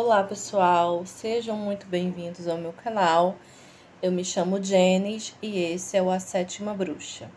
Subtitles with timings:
[0.00, 3.34] Olá pessoal, sejam muito bem-vindos ao meu canal.
[4.00, 7.28] Eu me chamo Jenis e esse é o A Sétima Bruxa.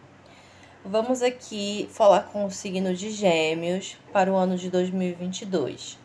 [0.86, 5.98] Vamos aqui falar com o signo de Gêmeos para o ano de 2022.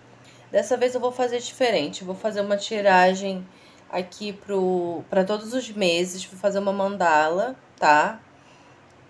[0.51, 3.47] Dessa vez eu vou fazer diferente, vou fazer uma tiragem
[3.91, 4.33] aqui
[5.11, 8.19] para todos os meses, vou fazer uma mandala, tá?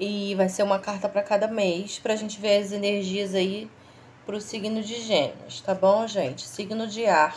[0.01, 3.71] E vai ser uma carta para cada mês, para a gente ver as energias aí
[4.27, 6.43] para o signo de Gêmeos, tá bom, gente?
[6.43, 7.35] Signo de ar.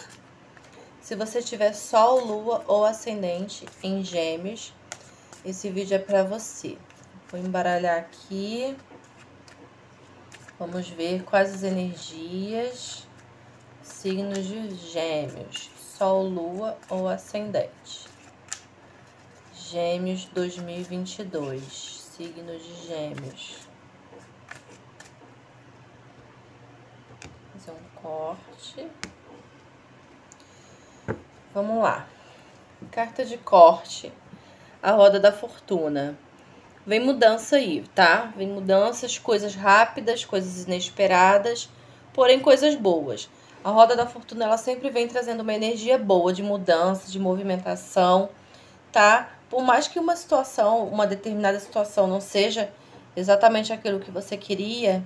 [1.00, 4.74] Se você tiver Sol, Lua ou Ascendente em Gêmeos,
[5.46, 6.78] esse vídeo é para você.
[7.32, 8.76] Vou embaralhar aqui.
[10.58, 13.08] Vamos ver quais as energias.
[13.84, 18.08] Signos de Gêmeos, Sol, Lua ou Ascendente.
[19.54, 21.62] Gêmeos 2022,
[22.18, 23.70] signo de Gêmeos.
[27.54, 28.88] Fazer um corte.
[31.54, 32.08] Vamos lá.
[32.92, 34.12] Carta de corte.
[34.82, 36.18] A roda da fortuna.
[36.86, 38.34] Vem mudança aí, tá?
[38.36, 41.70] Vem mudanças, coisas rápidas, coisas inesperadas,
[42.14, 43.30] porém coisas boas.
[43.64, 48.30] A roda da fortuna ela sempre vem trazendo uma energia boa de mudança, de movimentação,
[48.92, 49.30] tá?
[49.50, 52.72] Por mais que uma situação, uma determinada situação não seja
[53.16, 55.04] exatamente aquilo que você queria,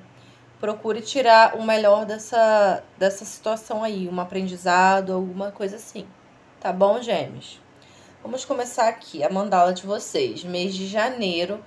[0.64, 6.08] procure tirar o melhor dessa, dessa situação aí, um aprendizado, alguma coisa assim.
[6.58, 7.60] Tá bom, gêmeos?
[8.22, 10.42] Vamos começar aqui a mandala de vocês.
[10.46, 11.62] Mês de janeiro,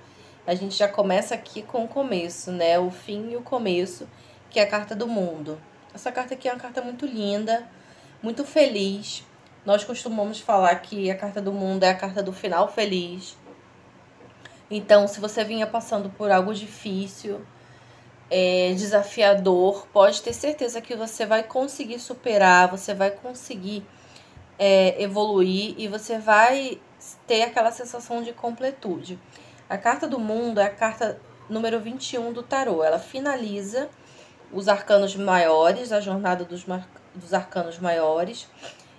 [0.47, 2.79] a gente já começa aqui com o começo, né?
[2.79, 4.09] O fim e o começo,
[4.49, 5.61] que é a carta do mundo.
[5.93, 7.69] Essa carta aqui é uma carta muito linda,
[8.23, 9.23] muito feliz.
[9.63, 13.37] Nós costumamos falar que a carta do mundo é a carta do final feliz.
[14.71, 17.45] Então, se você vinha passando por algo difícil,
[18.29, 23.85] é, desafiador, pode ter certeza que você vai conseguir superar, você vai conseguir
[24.59, 26.79] é, evoluir e você vai
[27.25, 29.19] ter aquela sensação de completude.
[29.69, 31.19] A carta do mundo é a carta
[31.49, 32.83] número 21 do tarô.
[32.83, 33.89] Ela finaliza
[34.51, 36.65] os arcanos maiores, a jornada dos,
[37.13, 38.47] dos arcanos maiores,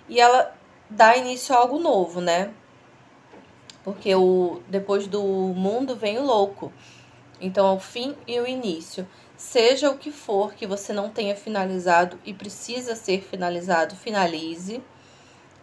[0.07, 0.53] e ela
[0.89, 2.51] dá início a algo novo, né?
[3.83, 6.71] Porque o, depois do mundo vem o louco.
[7.39, 9.07] Então, o fim e o início.
[9.37, 14.83] Seja o que for que você não tenha finalizado e precisa ser finalizado, finalize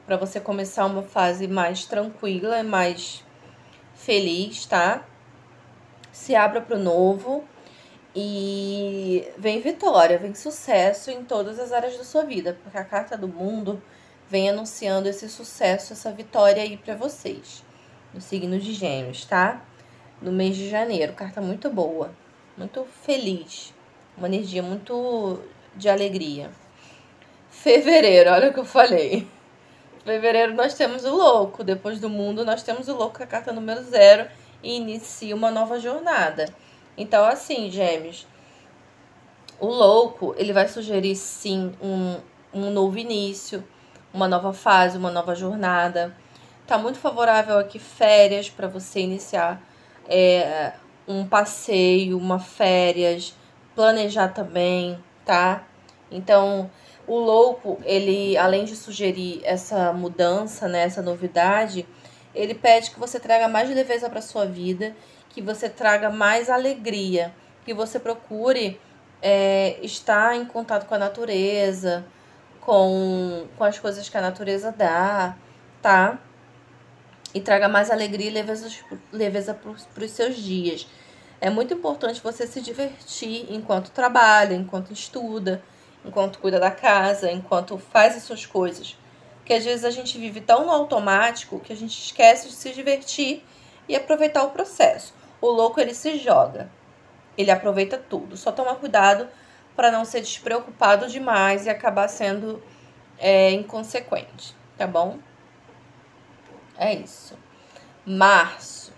[0.07, 3.25] para você começar uma fase mais tranquila, mais
[3.95, 5.05] feliz, tá?
[6.13, 7.45] Se abra para o novo
[8.15, 13.17] e vem vitória, vem sucesso em todas as áreas da sua vida, porque a carta
[13.17, 13.83] do mundo
[14.29, 17.63] vem anunciando esse sucesso, essa vitória aí para vocês,
[18.15, 19.61] no signo de Gêmeos, tá?
[20.21, 22.11] No mês de janeiro, carta muito boa,
[22.57, 23.75] muito feliz,
[24.17, 25.41] uma energia muito
[25.75, 26.51] de alegria.
[27.51, 29.29] Fevereiro, olha o que eu falei
[30.07, 31.65] fevereiro nós temos o louco.
[31.65, 34.31] Depois do mundo, nós temos o louco, a carta número zero,
[34.63, 36.47] e inicia uma nova jornada.
[36.97, 38.27] Então, assim, gêmeos,
[39.59, 42.17] o louco, ele vai sugerir sim um,
[42.55, 43.65] um novo início,
[44.15, 46.17] uma nova fase, uma nova jornada.
[46.67, 49.61] Tá muito favorável aqui férias para você iniciar
[50.09, 50.73] é,
[51.07, 53.35] um passeio, uma férias,
[53.75, 55.65] planejar também, tá?
[56.11, 56.71] Então,
[57.07, 61.87] o louco, ele, além de sugerir essa mudança, né, essa novidade,
[62.35, 64.95] ele pede que você traga mais leveza para sua vida,
[65.31, 67.35] que você traga mais alegria,
[67.65, 68.81] que você procure
[69.23, 72.05] é, estar em contato com a natureza,
[72.61, 75.37] com, com as coisas que a natureza dá,
[75.81, 76.19] tá?
[77.37, 78.67] E traga mais alegria e leveza,
[79.13, 80.89] leveza para os seus dias.
[81.39, 85.63] É muito importante você se divertir enquanto trabalha, enquanto estuda,
[86.03, 88.97] enquanto cuida da casa, enquanto faz as suas coisas.
[89.37, 92.73] Porque às vezes a gente vive tão no automático que a gente esquece de se
[92.73, 93.45] divertir
[93.87, 95.13] e aproveitar o processo.
[95.39, 96.71] O louco ele se joga,
[97.37, 98.35] ele aproveita tudo.
[98.39, 99.29] Só toma cuidado
[99.77, 102.63] para não ser despreocupado demais e acabar sendo
[103.19, 105.19] é, inconsequente, tá bom?
[106.79, 107.35] É isso.
[108.05, 108.93] Março.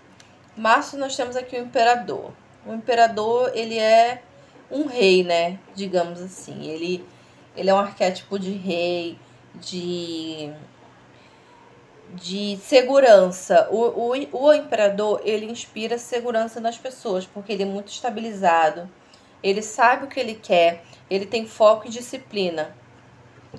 [0.55, 2.33] Março nós temos aqui o imperador.
[2.65, 4.21] O imperador ele é
[4.69, 5.59] um rei, né?
[5.73, 6.67] Digamos assim.
[6.67, 7.05] Ele,
[7.55, 9.17] ele é um arquétipo de rei,
[9.55, 10.51] de,
[12.13, 13.67] de segurança.
[13.71, 18.89] O, o, o imperador, ele inspira segurança nas pessoas, porque ele é muito estabilizado.
[19.41, 22.75] Ele sabe o que ele quer, ele tem foco e disciplina.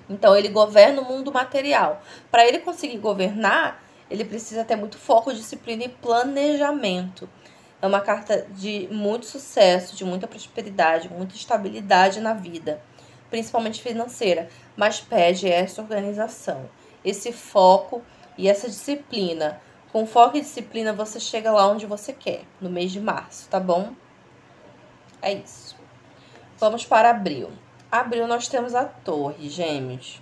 [0.09, 2.03] Então, ele governa o mundo material.
[2.31, 7.29] Para ele conseguir governar, ele precisa ter muito foco, disciplina e planejamento.
[7.81, 12.83] É uma carta de muito sucesso, de muita prosperidade, muita estabilidade na vida.
[13.31, 16.69] principalmente financeira, mas pede essa organização,
[17.05, 18.03] esse foco
[18.37, 19.61] e essa disciplina.
[19.93, 23.59] Com foco e disciplina, você chega lá onde você quer, no mês de março, tá
[23.59, 23.93] bom?
[25.23, 25.77] É isso.
[26.59, 27.51] Vamos para abril.
[27.91, 30.21] Abril nós temos a torre, gêmeos.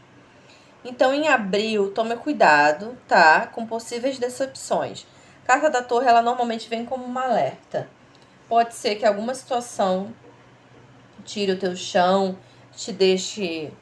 [0.85, 3.47] Então, em abril, tome cuidado, tá?
[3.47, 5.07] Com possíveis decepções.
[5.45, 7.89] Carta da torre, ela normalmente vem como uma alerta.
[8.49, 10.15] Pode ser que alguma situação
[11.25, 12.39] tire o teu chão,
[12.73, 13.73] te deixe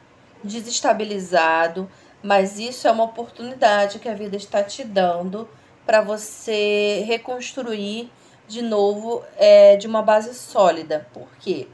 [0.43, 1.89] desestabilizado,
[2.23, 5.49] mas isso é uma oportunidade que a vida está te dando
[5.85, 8.11] para você reconstruir
[8.49, 11.07] de novo é, de uma base sólida.
[11.13, 11.69] Porque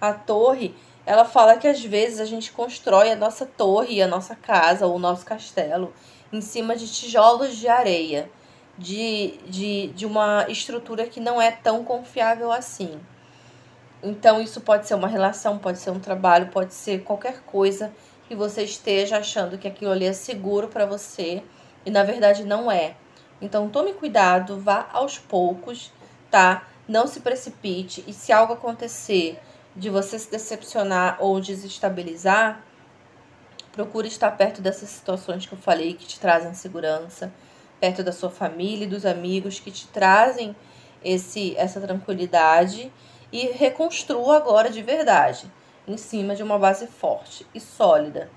[0.00, 0.74] a torre,
[1.08, 4.96] ela fala que às vezes a gente constrói a nossa torre, a nossa casa ou
[4.96, 5.90] o nosso castelo
[6.30, 8.30] em cima de tijolos de areia,
[8.76, 13.00] de, de, de uma estrutura que não é tão confiável assim.
[14.02, 17.90] Então, isso pode ser uma relação, pode ser um trabalho, pode ser qualquer coisa
[18.28, 21.42] que você esteja achando que aquilo ali é seguro para você
[21.86, 22.96] e na verdade não é.
[23.40, 25.90] Então, tome cuidado, vá aos poucos,
[26.30, 26.68] tá?
[26.86, 29.40] Não se precipite e se algo acontecer
[29.78, 32.62] de você se decepcionar ou desestabilizar,
[33.72, 37.32] procure estar perto dessas situações que eu falei que te trazem segurança,
[37.80, 40.54] perto da sua família e dos amigos que te trazem
[41.02, 42.92] esse essa tranquilidade
[43.30, 45.50] e reconstrua agora de verdade,
[45.86, 48.28] em cima de uma base forte e sólida.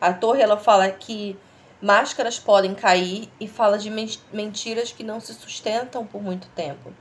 [0.00, 1.36] A torre ela fala que
[1.82, 3.90] máscaras podem cair e fala de
[4.32, 6.92] mentiras que não se sustentam por muito tempo.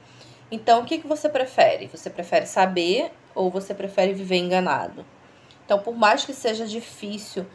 [0.50, 1.88] Então, o que, que você prefere?
[1.88, 5.06] Você prefere saber ou você prefere viver enganado?
[5.66, 7.46] Então, por mais que seja difícil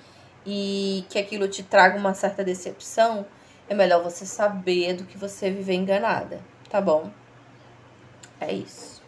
[0.45, 3.27] e que aquilo te traga uma certa decepção,
[3.69, 7.11] é melhor você saber do que você viver enganada, tá bom?
[8.41, 9.01] É isso.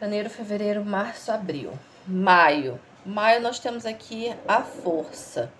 [0.00, 1.72] Janeiro, fevereiro, março, abril.
[2.06, 2.80] Maio.
[3.04, 5.52] Maio nós temos aqui a força.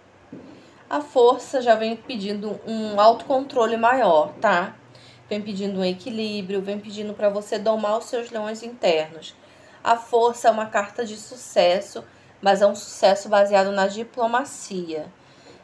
[0.89, 4.77] A força já vem pedindo um autocontrole maior, tá?
[5.29, 9.35] Vem pedindo um equilíbrio, vem pedindo para você domar os seus leões internos.
[9.83, 12.05] A força é uma carta de sucesso,
[12.41, 15.07] mas é um sucesso baseado na diplomacia.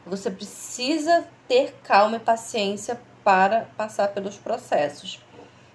[0.05, 5.23] Você precisa ter calma e paciência para passar pelos processos.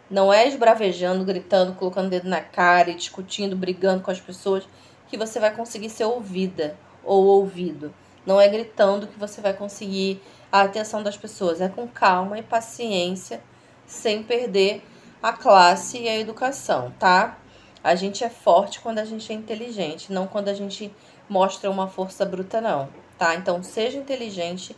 [0.10, 4.68] Não é esbravejando, gritando, colocando o dedo na cara e discutindo, brigando com as pessoas
[5.08, 7.94] que você vai conseguir ser ouvida ou ouvido.
[8.26, 11.62] Não é gritando que você vai conseguir a atenção das pessoas.
[11.62, 13.42] É com calma e paciência,
[13.86, 14.84] sem perder
[15.22, 17.38] a classe e a educação, tá?
[17.84, 20.94] A gente é forte quando a gente é inteligente, não quando a gente
[21.28, 22.88] mostra uma força bruta, não,
[23.18, 23.36] tá?
[23.36, 24.76] Então, seja inteligente,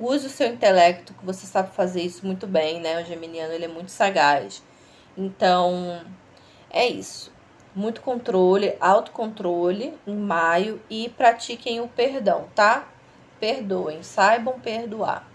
[0.00, 3.00] use o seu intelecto, que você sabe fazer isso muito bem, né?
[3.00, 4.62] O geminiano, ele é muito sagaz.
[5.16, 6.02] Então,
[6.70, 7.32] é isso.
[7.74, 12.88] Muito controle, autocontrole em maio e pratiquem o perdão, tá?
[13.38, 15.28] Perdoem, saibam perdoar.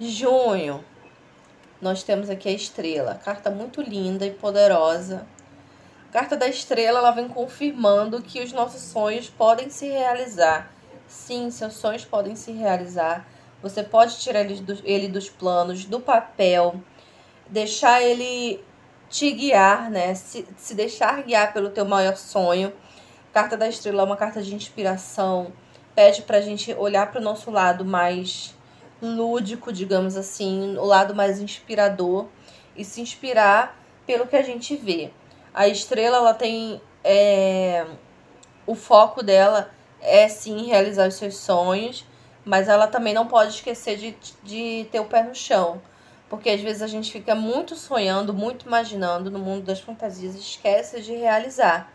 [0.00, 0.82] Junho,
[1.80, 5.26] nós temos aqui a estrela, carta muito linda e poderosa.
[6.14, 10.72] Carta da estrela, ela vem confirmando que os nossos sonhos podem se realizar.
[11.08, 13.26] Sim, seus sonhos podem se realizar.
[13.60, 16.76] Você pode tirar ele, do, ele dos planos, do papel
[17.48, 18.62] deixar ele
[19.10, 20.14] te guiar, né?
[20.14, 22.72] Se, se deixar guiar pelo teu maior sonho.
[23.32, 25.52] Carta da Estrela é uma carta de inspiração.
[25.96, 28.54] Pede pra gente olhar para o nosso lado mais
[29.02, 32.28] lúdico, digamos assim, o lado mais inspirador
[32.76, 35.10] e se inspirar pelo que a gente vê.
[35.54, 36.82] A estrela, ela tem.
[37.02, 37.86] É,
[38.66, 39.70] o foco dela
[40.00, 42.04] é sim realizar os seus sonhos,
[42.44, 45.80] mas ela também não pode esquecer de, de ter o pé no chão
[46.34, 50.40] porque às vezes a gente fica muito sonhando, muito imaginando no mundo das fantasias e
[50.40, 51.92] esquece de realizar.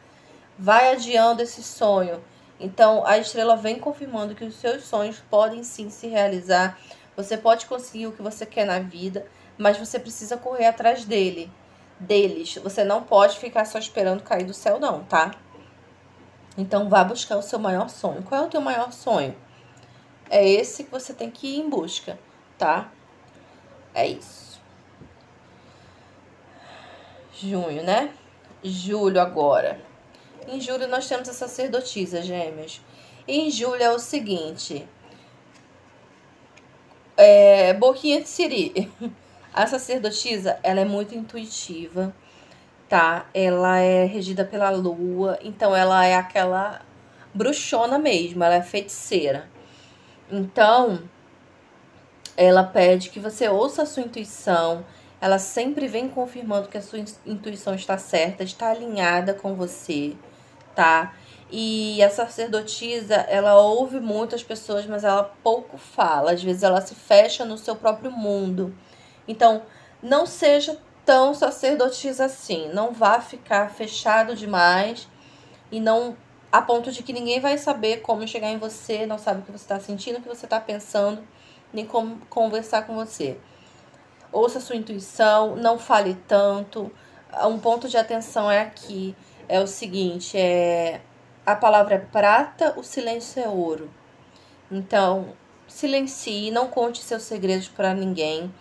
[0.58, 2.24] Vai adiando esse sonho.
[2.58, 6.80] Então a estrela vem confirmando que os seus sonhos podem sim se realizar.
[7.18, 9.26] Você pode conseguir o que você quer na vida,
[9.58, 11.52] mas você precisa correr atrás dele,
[12.00, 12.56] deles.
[12.56, 15.32] Você não pode ficar só esperando cair do céu não, tá?
[16.58, 18.24] Então vá buscar o seu maior sonho.
[18.24, 19.36] Qual é o teu maior sonho?
[20.30, 22.20] É esse que você tem que ir em busca,
[22.58, 22.92] tá?
[23.94, 24.62] É isso.
[27.34, 28.14] Junho, né?
[28.64, 29.82] Julho agora.
[30.48, 32.82] Em julho nós temos a sacerdotisa, gêmeos.
[33.28, 34.88] em julho é o seguinte.
[37.16, 38.92] É, boquinha de siri.
[39.54, 42.14] A sacerdotisa, ela é muito intuitiva,
[42.88, 43.28] tá?
[43.34, 46.82] Ela é regida pela lua, então ela é aquela
[47.34, 49.50] bruxona mesmo, ela é feiticeira.
[50.32, 51.02] Então,
[52.38, 54.86] ela pede que você ouça a sua intuição.
[55.20, 60.16] Ela sempre vem confirmando que a sua intuição está certa, está alinhada com você,
[60.74, 61.14] tá?
[61.52, 66.32] E a sacerdotisa, ela ouve muitas pessoas, mas ela pouco fala.
[66.32, 68.74] Às vezes ela se fecha no seu próprio mundo.
[69.30, 69.62] Então,
[70.02, 72.70] não seja tão sacerdotisa assim.
[72.74, 75.08] Não vá ficar fechado demais
[75.72, 76.18] e não
[76.52, 79.52] a ponto de que ninguém vai saber como chegar em você, não sabe o que
[79.52, 81.22] você está sentindo, o que você está pensando,
[81.72, 83.38] nem como conversar com você.
[84.32, 86.92] Ouça sua intuição, não fale tanto.
[87.46, 89.16] Um ponto de atenção é aqui,
[89.48, 91.02] é o seguinte, é
[91.46, 93.92] a palavra é prata, o silêncio é ouro.
[94.72, 95.34] Então,
[95.68, 98.52] silencie, não conte seus segredos para ninguém.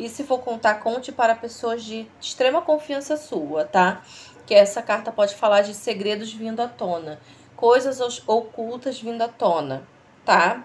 [0.00, 4.02] E se for contar, conte para pessoas de extrema confiança sua, tá?
[4.46, 7.20] Que essa carta pode falar de segredos vindo à tona,
[7.54, 9.86] coisas ocultas vindo à tona,
[10.24, 10.64] tá?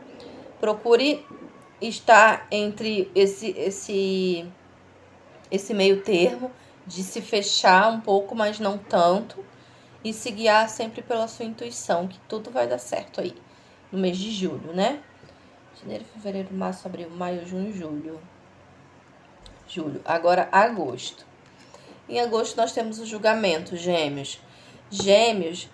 [0.58, 1.28] Procure
[1.82, 4.50] estar entre esse esse
[5.52, 6.50] esse meio termo
[6.88, 9.44] de se fechar um pouco, mas não tanto,
[10.02, 13.36] e se guiar sempre pela sua intuição, que tudo vai dar certo aí
[13.92, 15.04] no mês de julho, né?
[15.82, 18.18] Janeiro, fevereiro, março, abril, maio, junho, julho.
[19.68, 20.02] Julho.
[20.06, 21.26] Agora, agosto.
[22.08, 24.40] Em agosto, nós temos o julgamento, Gêmeos.
[24.92, 25.70] Gêmeos,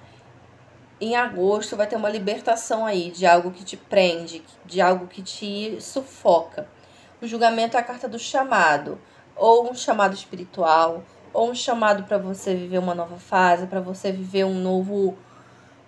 [1.00, 5.22] em agosto, vai ter uma libertação aí de algo que te prende, de algo que
[5.22, 6.68] te sufoca.
[7.22, 9.00] O julgamento é a carta do chamado,
[9.36, 14.12] ou um chamado espiritual, ou um chamado para você viver uma nova fase, para você
[14.12, 15.18] viver um novo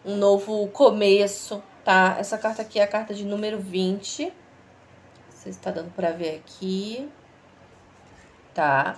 [0.06, 2.18] um novo começo, tá?
[2.20, 4.34] Essa carta aqui é a carta de número 20.
[5.30, 7.10] Você está dando para ver aqui.
[8.54, 8.96] Tá?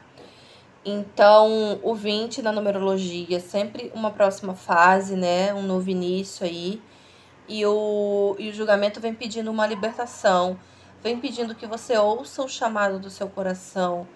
[0.87, 5.51] Então, o 20 na numerologia sempre uma próxima fase, né?
[5.51, 6.79] Um novo início aí.
[7.47, 10.59] E o, e o julgamento vem pedindo uma libertação,
[11.03, 14.07] vem pedindo que você ouça o chamado do seu coração,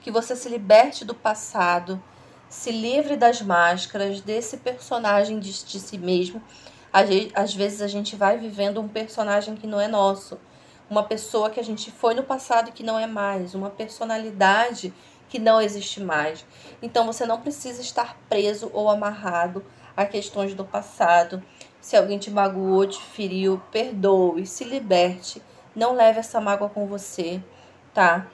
[0.00, 2.02] que você se liberte do passado,
[2.48, 6.42] se livre das máscaras, desse personagem de, de si mesmo.
[7.34, 10.38] Às vezes a gente vai vivendo um personagem que não é nosso,
[10.90, 14.92] uma pessoa que a gente foi no passado e que não é mais, uma personalidade
[15.28, 16.44] que não existe mais.
[16.82, 19.64] Então você não precisa estar preso ou amarrado
[19.96, 21.42] a questões do passado.
[21.80, 25.42] Se alguém te magoou, te feriu, perdoe, se liberte.
[25.74, 27.42] Não leve essa mágoa com você,
[27.92, 28.26] tá?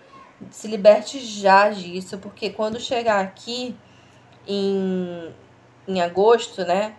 [0.50, 3.76] Se liberte já disso, porque quando chegar aqui
[4.46, 5.34] em,
[5.88, 6.96] em agosto, né?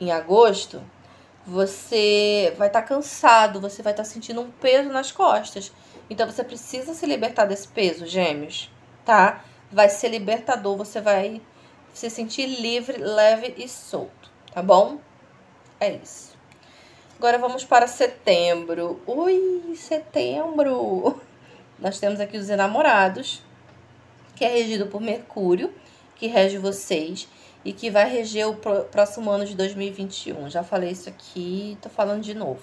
[0.00, 0.82] Em agosto,
[1.46, 5.72] você vai estar tá cansado, você vai estar tá sentindo um peso nas costas.
[6.08, 8.70] Então você precisa se libertar desse peso, gêmeos,
[9.04, 9.44] tá?
[9.70, 11.40] Vai ser libertador, você vai
[11.92, 14.98] se sentir livre, leve e solto, tá bom?
[15.78, 16.34] É isso.
[17.18, 19.00] Agora vamos para setembro.
[19.06, 21.20] Ui, setembro!
[21.78, 23.42] Nós temos aqui os enamorados,
[24.36, 25.72] que é regido por Mercúrio,
[26.16, 27.28] que rege vocês
[27.64, 30.50] e que vai reger o próximo ano de 2021.
[30.50, 32.60] Já falei isso aqui, tô falando de novo.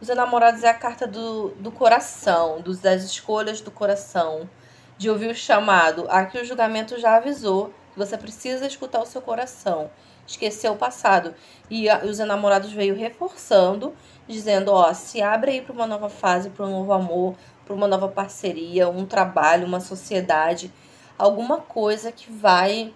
[0.00, 4.48] Os enamorados é a carta do, do coração, dos, das escolhas do coração,
[4.96, 6.06] de ouvir o chamado.
[6.08, 9.90] Aqui o julgamento já avisou que você precisa escutar o seu coração,
[10.24, 11.34] esquecer o passado.
[11.68, 13.92] E a, os enamorados veio reforçando,
[14.28, 17.88] dizendo: ó, se abre aí para uma nova fase, para um novo amor, para uma
[17.88, 20.72] nova parceria, um trabalho, uma sociedade,
[21.18, 22.94] alguma coisa que vai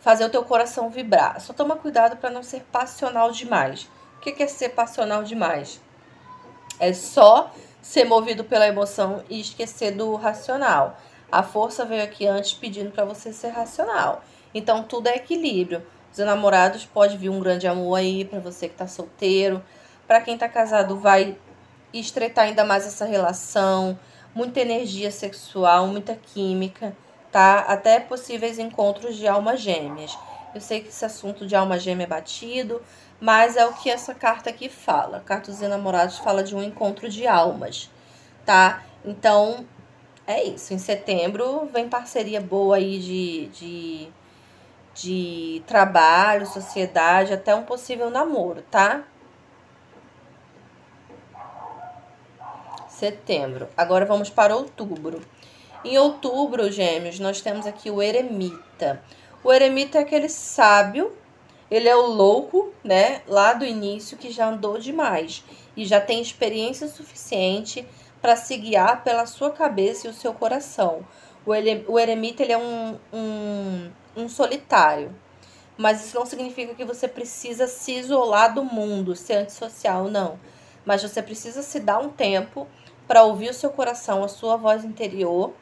[0.00, 1.40] fazer o teu coração vibrar.
[1.40, 3.88] Só toma cuidado para não ser passional demais.
[4.16, 5.80] O que é ser passional demais?
[6.78, 10.98] É só ser movido pela emoção e esquecer do racional.
[11.30, 14.24] A força veio aqui antes pedindo para você ser racional.
[14.54, 15.86] Então tudo é equilíbrio.
[16.10, 19.62] Os namorados pode vir um grande amor aí para você que está solteiro.
[20.06, 21.36] Para quem está casado vai
[21.92, 23.98] estreitar ainda mais essa relação,
[24.34, 26.96] muita energia sexual, muita química
[27.30, 27.60] tá?
[27.60, 30.16] Até possíveis encontros de almas gêmeas.
[30.54, 32.82] Eu sei que esse assunto de alma gêmea é batido,
[33.20, 35.18] mas é o que essa carta aqui fala.
[35.18, 37.90] A carta dos enamorados fala de um encontro de almas,
[38.44, 38.82] tá?
[39.04, 39.64] Então,
[40.26, 40.74] é isso.
[40.74, 44.08] Em setembro vem parceria boa aí de, de,
[44.94, 49.04] de trabalho, sociedade, até um possível namoro, tá?
[52.88, 53.68] Setembro.
[53.76, 55.20] Agora vamos para outubro.
[55.82, 59.02] Em outubro, gêmeos, nós temos aqui o eremita.
[59.42, 61.16] O eremita é aquele sábio,
[61.70, 65.42] ele é o louco, né, lá do início, que já andou demais
[65.74, 67.86] e já tem experiência suficiente
[68.20, 71.06] para se guiar pela sua cabeça e o seu coração.
[71.46, 75.14] O, ele, o eremita ele é um, um, um solitário,
[75.78, 80.38] mas isso não significa que você precisa se isolar do mundo, ser antissocial, não.
[80.84, 82.68] Mas você precisa se dar um tempo
[83.08, 85.54] para ouvir o seu coração, a sua voz interior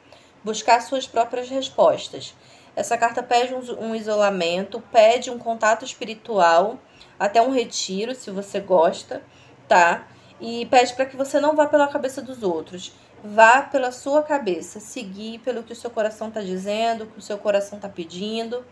[0.45, 2.35] buscar suas próprias respostas.
[2.79, 6.79] Essa carta pede um, isolamento, pede um contato espiritual,
[7.19, 9.23] até um retiro, se você gosta,
[9.67, 10.07] tá?
[10.41, 12.93] E pede para que você não vá pela cabeça dos outros.
[13.23, 17.23] Vá pela sua cabeça, seguir pelo que o seu coração está dizendo, o que o
[17.23, 18.65] seu coração está pedindo.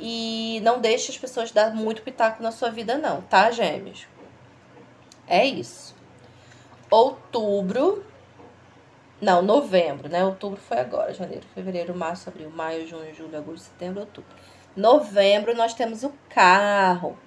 [0.00, 4.08] E não deixe as pessoas dar muito pitaco na sua vida, não, tá, gêmeos?
[5.28, 5.94] É isso.
[6.90, 8.04] Outubro.
[9.20, 10.24] Não, novembro, né?
[10.24, 11.12] Outubro foi agora.
[11.12, 14.30] Janeiro, fevereiro, março, abril, maio, junho, julho, agosto, setembro, outubro.
[14.76, 17.18] Novembro nós temos o carro.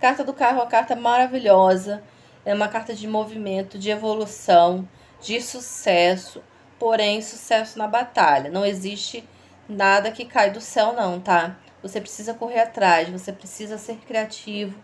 [0.00, 2.02] Carta do carro é uma carta maravilhosa.
[2.44, 4.88] É uma carta de movimento, de evolução,
[5.20, 6.42] de sucesso.
[6.78, 8.50] Porém, sucesso na batalha.
[8.50, 9.22] Não existe
[9.68, 11.56] nada que cai do céu, não, tá?
[11.82, 14.78] Você precisa correr atrás, você precisa ser criativo,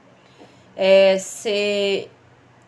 [0.76, 2.10] é, ser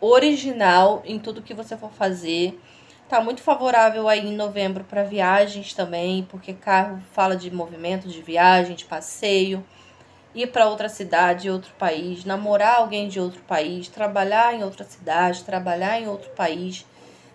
[0.01, 2.59] original em tudo que você for fazer.
[3.07, 8.19] Tá muito favorável aí em novembro para viagens também, porque carro fala de movimento, de
[8.19, 9.63] viagem, de passeio,
[10.33, 15.43] ir para outra cidade, outro país, namorar alguém de outro país, trabalhar em outra cidade,
[15.43, 16.83] trabalhar em outro país.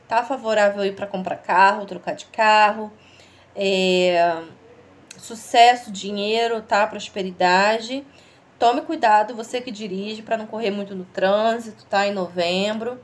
[0.09, 2.93] Tá favorável aí para comprar carro, trocar de carro.
[3.55, 4.43] É,
[5.19, 6.85] sucesso, dinheiro, tá?
[6.85, 8.05] Prosperidade.
[8.59, 12.09] Tome cuidado, você que dirige, para não correr muito no trânsito, tá?
[12.09, 13.01] Em novembro.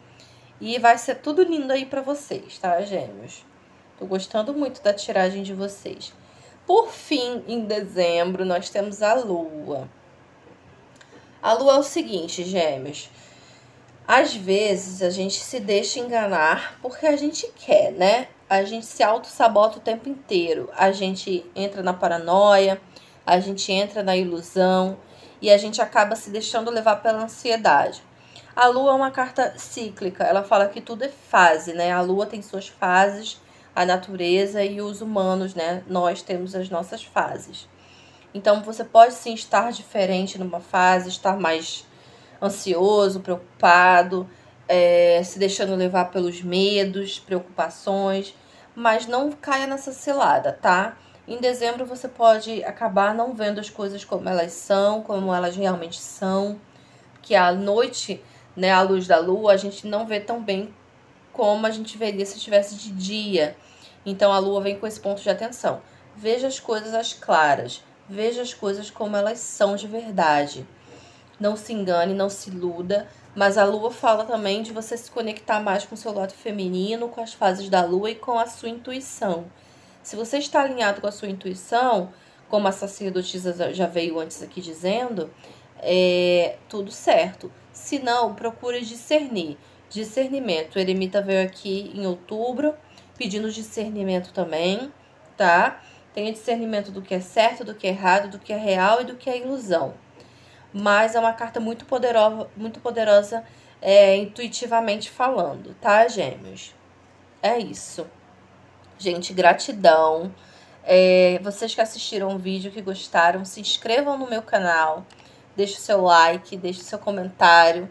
[0.60, 3.44] E vai ser tudo lindo aí para vocês, tá, gêmeos?
[3.98, 6.12] Tô gostando muito da tiragem de vocês.
[6.66, 9.88] Por fim, em dezembro, nós temos a lua.
[11.42, 13.10] A lua é o seguinte, gêmeos.
[14.06, 18.28] Às vezes a gente se deixa enganar porque a gente quer, né?
[18.48, 20.70] a gente se auto-sabota o tempo inteiro.
[20.76, 22.80] A gente entra na paranoia,
[23.25, 24.96] a gente entra na ilusão
[25.42, 28.02] e a gente acaba se deixando levar pela ansiedade.
[28.56, 31.92] A lua é uma carta cíclica, ela fala que tudo é fase, né?
[31.92, 33.38] A lua tem suas fases,
[33.75, 35.82] a natureza e os humanos, né?
[35.86, 37.68] Nós temos as nossas fases.
[38.32, 41.86] Então você pode sim estar diferente numa fase, estar mais
[42.42, 44.26] ansioso, preocupado,
[44.66, 48.34] é, se deixando levar pelos medos, preocupações,
[48.75, 50.97] mas não caia nessa cilada, tá?
[51.28, 56.00] Em dezembro você pode acabar não vendo as coisas como elas são, como elas realmente
[56.00, 56.58] são,
[57.21, 58.23] que a noite,
[58.56, 60.73] né, a luz da lua, a gente não vê tão bem
[61.32, 63.56] como a gente veria se estivesse de dia.
[64.04, 65.82] Então a lua vem com esse ponto de atenção.
[66.16, 70.66] Veja as coisas às claras, veja as coisas como elas são de verdade.
[71.38, 75.60] Não se engane, não se iluda, mas a lua fala também de você se conectar
[75.60, 78.71] mais com o seu lado feminino, com as fases da lua e com a sua
[78.71, 79.45] intuição.
[80.02, 82.10] Se você está alinhado com a sua intuição,
[82.49, 85.30] como a sacerdotisa já veio antes aqui dizendo,
[85.78, 87.52] é tudo certo.
[87.76, 89.56] Se não, procure discernir.
[89.89, 90.76] Discernimento.
[90.76, 92.75] O eremita veio aqui em outubro
[93.17, 94.93] pedindo discernimento também,
[95.36, 95.80] tá?
[96.12, 99.04] Tenha discernimento do que é certo, do que é errado, do que é real e
[99.04, 99.95] do que é ilusão
[100.78, 103.43] mas é uma carta muito poderosa, muito poderosa
[103.80, 106.75] é, intuitivamente falando, tá, gêmeos?
[107.43, 108.06] É isso.
[108.99, 110.34] Gente, gratidão.
[110.84, 115.06] É, vocês que assistiram o vídeo, que gostaram, se inscrevam no meu canal,
[115.56, 117.88] deixe o seu like, deixe o seu comentário.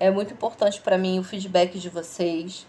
[0.00, 2.66] É muito importante para mim o feedback de vocês.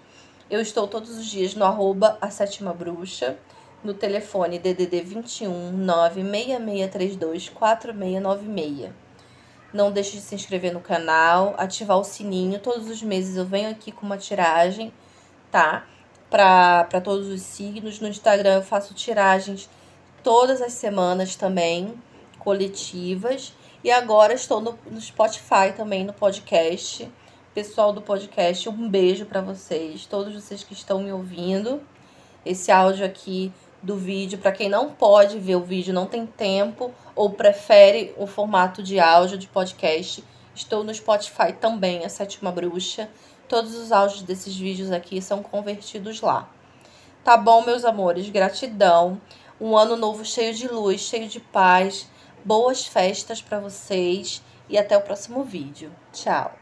[0.50, 3.38] Eu estou todos os dias no arroba a sétima bruxa,
[3.84, 8.92] no telefone DDD 21 96632 4696.
[9.72, 12.58] Não deixe de se inscrever no canal, ativar o sininho.
[12.58, 14.92] Todos os meses eu venho aqui com uma tiragem,
[15.52, 15.86] tá?
[16.30, 18.00] Para todos os signos.
[18.00, 19.70] No Instagram eu faço tiragens
[20.24, 21.94] todas as semanas também,
[22.40, 23.54] coletivas.
[23.82, 27.10] E agora estou no, no Spotify também, no podcast.
[27.54, 31.82] Pessoal do podcast, um beijo para vocês, todos vocês que estão me ouvindo.
[32.46, 34.38] Esse áudio aqui do vídeo.
[34.38, 39.00] Para quem não pode ver o vídeo, não tem tempo ou prefere o formato de
[39.00, 43.10] áudio de podcast, estou no Spotify também, a Sétima Bruxa.
[43.48, 46.50] Todos os áudios desses vídeos aqui são convertidos lá.
[47.24, 48.30] Tá bom, meus amores?
[48.30, 49.22] Gratidão.
[49.60, 52.10] Um ano novo cheio de luz, cheio de paz.
[52.44, 55.92] Boas festas para vocês e até o próximo vídeo.
[56.12, 56.59] Tchau.